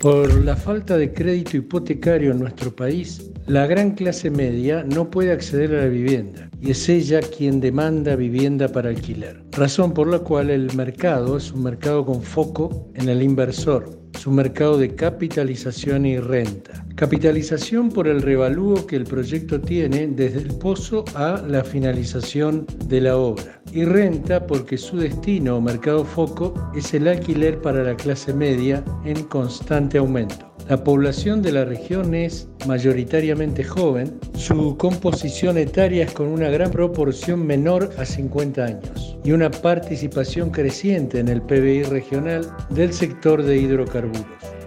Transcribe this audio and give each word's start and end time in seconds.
Por 0.00 0.44
la 0.44 0.54
falta 0.54 0.96
de 0.96 1.12
crédito 1.12 1.56
hipotecario 1.56 2.30
en 2.30 2.38
nuestro 2.38 2.74
país, 2.74 3.32
la 3.48 3.66
gran 3.66 3.96
clase 3.96 4.30
media 4.30 4.84
no 4.84 5.10
puede 5.10 5.32
acceder 5.32 5.74
a 5.74 5.82
la 5.82 5.88
vivienda 5.88 6.48
y 6.60 6.70
es 6.70 6.88
ella 6.88 7.18
quien 7.20 7.60
demanda 7.60 8.14
vivienda 8.14 8.68
para 8.68 8.90
alquiler. 8.90 9.42
Razón 9.50 9.92
por 9.92 10.06
la 10.06 10.20
cual 10.20 10.50
el 10.50 10.72
mercado 10.76 11.36
es 11.36 11.50
un 11.50 11.64
mercado 11.64 12.06
con 12.06 12.22
foco 12.22 12.92
en 12.94 13.08
el 13.08 13.24
inversor, 13.24 13.98
es 14.18 14.26
un 14.26 14.34
mercado 14.34 14.76
de 14.76 14.96
capitalización 14.96 16.04
y 16.04 16.18
renta. 16.18 16.84
Capitalización 16.96 17.88
por 17.88 18.08
el 18.08 18.20
revalúo 18.20 18.84
que 18.84 18.96
el 18.96 19.04
proyecto 19.04 19.60
tiene 19.60 20.08
desde 20.08 20.40
el 20.40 20.58
pozo 20.58 21.04
a 21.14 21.40
la 21.46 21.62
finalización 21.62 22.66
de 22.86 23.00
la 23.00 23.16
obra. 23.16 23.62
Y 23.72 23.84
renta 23.84 24.44
porque 24.44 24.76
su 24.76 24.96
destino 24.96 25.58
o 25.58 25.60
mercado 25.60 26.04
foco 26.04 26.52
es 26.74 26.92
el 26.94 27.06
alquiler 27.06 27.60
para 27.60 27.84
la 27.84 27.94
clase 27.94 28.34
media 28.34 28.84
en 29.04 29.22
constante 29.22 29.98
aumento. 29.98 30.47
La 30.68 30.84
población 30.84 31.40
de 31.40 31.50
la 31.50 31.64
región 31.64 32.14
es 32.14 32.46
mayoritariamente 32.66 33.64
joven, 33.64 34.20
su 34.34 34.76
composición 34.76 35.56
etaria 35.56 36.04
es 36.04 36.12
con 36.12 36.28
una 36.28 36.50
gran 36.50 36.70
proporción 36.70 37.46
menor 37.46 37.88
a 37.96 38.04
50 38.04 38.64
años 38.66 39.16
y 39.24 39.32
una 39.32 39.50
participación 39.50 40.50
creciente 40.50 41.20
en 41.20 41.28
el 41.28 41.40
PBI 41.40 41.84
regional 41.84 42.54
del 42.68 42.92
sector 42.92 43.42
de 43.42 43.56
hidrocarburos. 43.56 44.57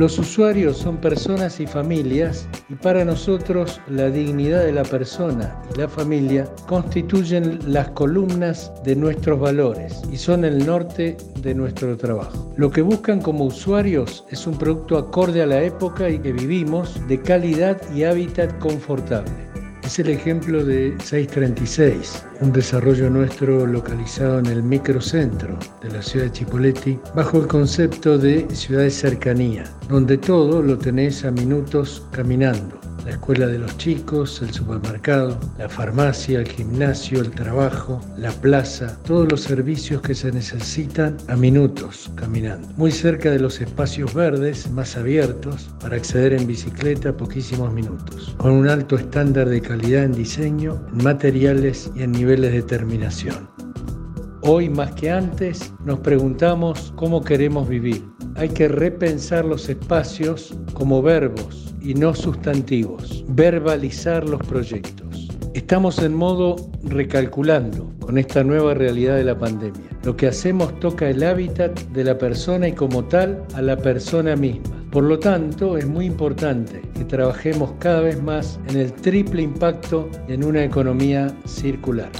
Los 0.00 0.18
usuarios 0.18 0.78
son 0.78 0.96
personas 0.96 1.60
y 1.60 1.66
familias 1.66 2.48
y 2.70 2.74
para 2.74 3.04
nosotros 3.04 3.82
la 3.86 4.08
dignidad 4.08 4.64
de 4.64 4.72
la 4.72 4.82
persona 4.82 5.60
y 5.70 5.78
la 5.78 5.90
familia 5.90 6.48
constituyen 6.66 7.58
las 7.70 7.90
columnas 7.90 8.72
de 8.82 8.96
nuestros 8.96 9.38
valores 9.38 10.00
y 10.10 10.16
son 10.16 10.46
el 10.46 10.64
norte 10.64 11.18
de 11.42 11.54
nuestro 11.54 11.98
trabajo. 11.98 12.50
Lo 12.56 12.70
que 12.70 12.80
buscan 12.80 13.20
como 13.20 13.44
usuarios 13.44 14.24
es 14.30 14.46
un 14.46 14.56
producto 14.56 14.96
acorde 14.96 15.42
a 15.42 15.46
la 15.46 15.62
época 15.62 16.08
y 16.08 16.18
que 16.18 16.32
vivimos 16.32 16.98
de 17.06 17.20
calidad 17.20 17.78
y 17.94 18.04
hábitat 18.04 18.58
confortable. 18.58 19.49
Es 19.90 19.98
el 19.98 20.10
ejemplo 20.10 20.64
de 20.64 20.96
636, 21.02 22.24
un 22.42 22.52
desarrollo 22.52 23.10
nuestro 23.10 23.66
localizado 23.66 24.38
en 24.38 24.46
el 24.46 24.62
microcentro 24.62 25.58
de 25.82 25.90
la 25.90 26.00
ciudad 26.00 26.26
de 26.26 26.32
Chipoleti, 26.32 26.96
bajo 27.12 27.38
el 27.38 27.48
concepto 27.48 28.16
de 28.16 28.46
ciudad 28.54 28.82
de 28.82 28.90
cercanía, 28.92 29.64
donde 29.88 30.16
todo 30.16 30.62
lo 30.62 30.78
tenés 30.78 31.24
a 31.24 31.32
minutos 31.32 32.06
caminando 32.12 32.78
la 33.04 33.12
escuela 33.12 33.46
de 33.46 33.58
los 33.58 33.76
chicos, 33.78 34.42
el 34.42 34.52
supermercado, 34.52 35.38
la 35.58 35.68
farmacia, 35.68 36.40
el 36.40 36.48
gimnasio, 36.48 37.20
el 37.20 37.30
trabajo, 37.30 38.00
la 38.16 38.30
plaza, 38.30 38.98
todos 39.04 39.30
los 39.30 39.40
servicios 39.40 40.02
que 40.02 40.14
se 40.14 40.32
necesitan 40.32 41.16
a 41.28 41.36
minutos 41.36 42.10
caminando. 42.14 42.68
Muy 42.76 42.92
cerca 42.92 43.30
de 43.30 43.40
los 43.40 43.60
espacios 43.60 44.14
verdes 44.14 44.70
más 44.70 44.96
abiertos 44.96 45.70
para 45.80 45.96
acceder 45.96 46.32
en 46.32 46.46
bicicleta 46.46 47.10
a 47.10 47.16
poquísimos 47.16 47.72
minutos. 47.72 48.34
Con 48.38 48.52
un 48.52 48.68
alto 48.68 48.96
estándar 48.96 49.48
de 49.48 49.60
calidad 49.60 50.04
en 50.04 50.12
diseño, 50.12 50.80
en 50.92 51.04
materiales 51.04 51.90
y 51.94 52.02
en 52.02 52.12
niveles 52.12 52.52
de 52.52 52.62
terminación. 52.62 53.48
Hoy 54.42 54.70
más 54.70 54.92
que 54.92 55.10
antes 55.10 55.72
nos 55.84 56.00
preguntamos 56.00 56.92
cómo 56.96 57.22
queremos 57.22 57.68
vivir. 57.68 58.02
Hay 58.36 58.48
que 58.48 58.68
repensar 58.68 59.44
los 59.44 59.68
espacios 59.68 60.54
como 60.72 61.02
verbos 61.02 61.74
y 61.80 61.94
no 61.94 62.14
sustantivos, 62.14 63.24
verbalizar 63.28 64.28
los 64.28 64.40
proyectos. 64.42 65.28
Estamos 65.54 65.98
en 65.98 66.14
modo 66.14 66.56
recalculando 66.84 67.92
con 68.00 68.18
esta 68.18 68.44
nueva 68.44 68.74
realidad 68.74 69.16
de 69.16 69.24
la 69.24 69.38
pandemia. 69.38 69.82
Lo 70.04 70.16
que 70.16 70.28
hacemos 70.28 70.78
toca 70.80 71.08
el 71.08 71.22
hábitat 71.22 71.78
de 71.88 72.04
la 72.04 72.16
persona 72.16 72.68
y 72.68 72.72
como 72.72 73.04
tal 73.04 73.44
a 73.54 73.62
la 73.62 73.76
persona 73.76 74.36
misma. 74.36 74.80
Por 74.90 75.04
lo 75.04 75.18
tanto, 75.18 75.76
es 75.76 75.86
muy 75.86 76.06
importante 76.06 76.82
que 76.94 77.04
trabajemos 77.04 77.72
cada 77.78 78.00
vez 78.00 78.20
más 78.22 78.58
en 78.68 78.78
el 78.78 78.92
triple 78.92 79.42
impacto 79.42 80.08
en 80.28 80.44
una 80.44 80.64
economía 80.64 81.28
circular. 81.46 82.10